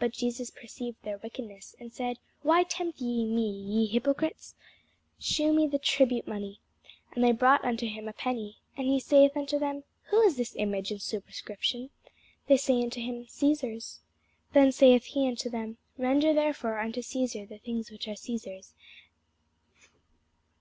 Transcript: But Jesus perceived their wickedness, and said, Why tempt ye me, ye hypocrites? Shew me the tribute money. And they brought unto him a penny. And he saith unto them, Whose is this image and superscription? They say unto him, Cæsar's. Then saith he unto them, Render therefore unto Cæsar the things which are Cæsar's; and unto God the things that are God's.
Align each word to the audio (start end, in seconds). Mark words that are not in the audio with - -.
But 0.00 0.10
Jesus 0.12 0.50
perceived 0.50 1.00
their 1.04 1.18
wickedness, 1.18 1.76
and 1.78 1.92
said, 1.92 2.18
Why 2.42 2.64
tempt 2.64 2.98
ye 3.00 3.24
me, 3.24 3.48
ye 3.48 3.86
hypocrites? 3.86 4.56
Shew 5.20 5.52
me 5.52 5.68
the 5.68 5.78
tribute 5.78 6.26
money. 6.26 6.58
And 7.12 7.22
they 7.22 7.30
brought 7.30 7.64
unto 7.64 7.86
him 7.86 8.08
a 8.08 8.12
penny. 8.12 8.56
And 8.76 8.88
he 8.88 8.98
saith 8.98 9.36
unto 9.36 9.60
them, 9.60 9.84
Whose 10.10 10.32
is 10.32 10.36
this 10.36 10.56
image 10.56 10.90
and 10.90 11.00
superscription? 11.00 11.90
They 12.48 12.56
say 12.56 12.82
unto 12.82 13.00
him, 13.00 13.26
Cæsar's. 13.26 14.00
Then 14.52 14.72
saith 14.72 15.04
he 15.04 15.28
unto 15.28 15.48
them, 15.48 15.76
Render 15.96 16.34
therefore 16.34 16.80
unto 16.80 17.00
Cæsar 17.00 17.48
the 17.48 17.58
things 17.58 17.88
which 17.92 18.08
are 18.08 18.14
Cæsar's; 18.16 18.24
and 18.26 18.48
unto 18.48 18.48
God 18.48 18.58
the 18.58 18.58
things 18.58 18.70
that 19.44 19.90
are 19.90 19.94
God's. 19.94 19.98